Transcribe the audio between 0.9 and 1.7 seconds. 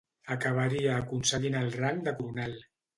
aconseguint